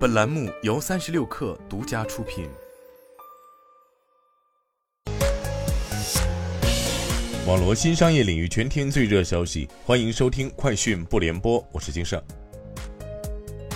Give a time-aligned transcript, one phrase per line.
[0.00, 2.48] 本栏目由三十六氪独家出品。
[7.46, 12.18] 网罗新商业领域全天最热消息，欢迎收听快讯不联播，我是金盛。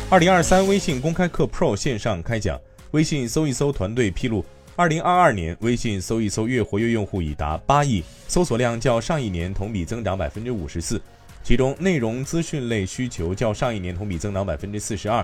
[0.08, 2.58] 二零二三微信公开课 Pro 线上开讲，
[2.92, 4.42] 微信搜一搜团队披露，
[4.76, 10.98] 二零二二年微信搜一搜月活跃用户已达八亿，搜索量较上一年同比增长百分之五十四，
[11.42, 15.22] 其中内容资讯类需求较上一年同比增长百分之四十二。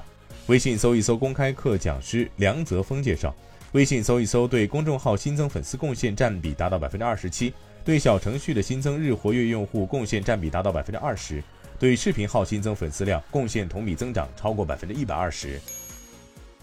[0.51, 3.33] 微信搜一搜公开课讲师梁泽峰介绍，
[3.71, 11.41] 微信搜一搜对公众号新增粉丝贡献占比达到百分之二十七，对小程序的新增日活跃用户贡献占比达到百分之二十，
[11.79, 15.61] 对视频号新增粉丝量贡献同比增长超过百分之一百二十。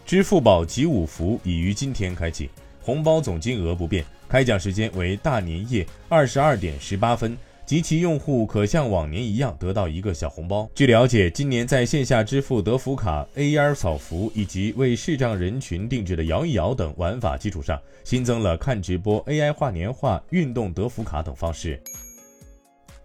[0.05, 2.49] 支付宝集五福已于今天开启，
[2.81, 7.38] 红包总金额不变，开奖时间为大年夜二十二点十八分。
[7.67, 10.70] 及其用户可像往年一样得到一个小红包。
[10.73, 21.77] 据了解，今年在线下支付德福卡、AR 扫福以及为视障人群定制的摇一摇等玩法基础上，新增了看直播、AI 画年画、运动德福卡等方式。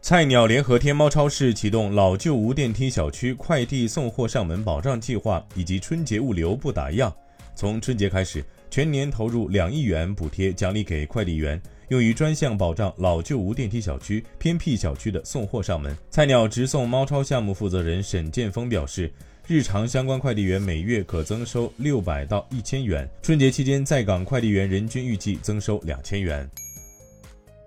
[0.01, 7.13] 菜鸟联合天猫超市启动老旧无电梯小区快递送货上门保障计划，以及春节物流不打烊。
[7.57, 11.61] 从春节开始，全年投入两亿元补贴奖励给快递员。
[11.93, 15.95] 用于专项保障老旧无电梯小区、偏僻小区的送货上门。
[16.09, 19.13] 菜鸟直送猫超项目负责人沈建峰表示，
[19.47, 26.49] 日常相关快递员每月可增收六百到一千元，春节期间在岗快递员人均预计增收两千元。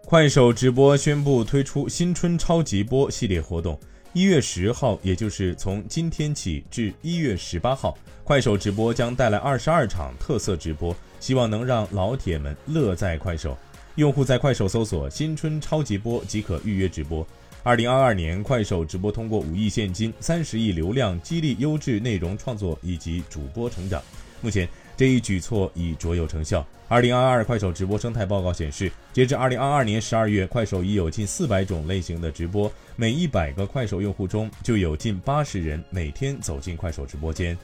[0.05, 3.79] 快手直播宣布推出新春超级播系列活动，
[4.13, 13.55] 一月十号，也就是从今天起至一月十八号，快手直播将带来二十二场特色直播，希望能让老铁们乐在快手。
[13.95, 17.25] 用户在快手搜索“新春超级播”即可预约直播。
[17.63, 24.03] 二零二二年，快手直播通过五亿现金、三十亿流量，激励优质内容创作以及主播成长。
[24.41, 26.65] 目前，这一举措已卓有成效。
[26.89, 37.57] 二零二二快手直播生态报告显示，截至二零二二年十二月，快手已有近四百种类型的直播，每一百个快手用户中就有近八十人每天走进快手直播间。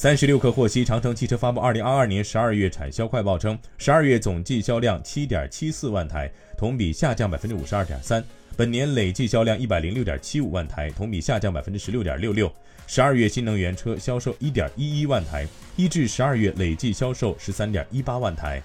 [0.00, 8.24] 三十六氪获悉，长城汽车发布二零二二年十二月产销快报称，十二月总计销量七点七四万台，同比下降百分之五十二点三。
[8.56, 12.50] 本年累计销量一百零六点七五万台，同比下降百分之十六点六六。
[12.86, 15.46] 十二月新能源车销售一点一一万台，
[15.76, 18.62] 一至十二月累计销售十三点一八万台。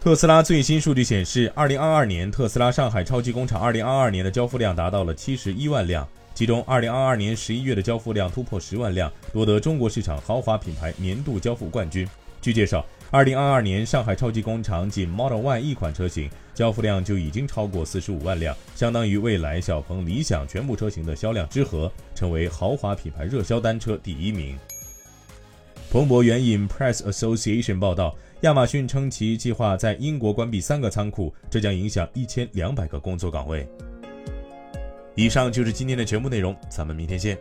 [0.00, 6.08] 特斯拉最新数据显示，二零二二年特斯拉上海超级工厂二零二二年的交付量达到了七十一万辆。
[6.38, 12.08] 其中，2022年11月的交付量突破10万辆，夺得中国市场豪华品牌年度交付冠军。
[12.40, 24.56] 据介绍，2022年上海超级工厂仅 Model Y 一款车型交付量就已经超过45万辆，相当于蔚来、小鹏、理想全部车型的销量之和，成为豪华品牌热销单车第一名。
[25.90, 33.68] 彭博援引 Press Association 报道，亚马逊称其计划在英国关闭三个仓库，这将影响1200个工作岗位。
[35.18, 37.36] 以上就是今天的全部内容，咱们明天见。